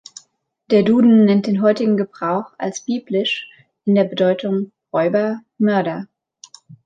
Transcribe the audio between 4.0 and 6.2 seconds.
Bedeutung „Räuber, Mörder“.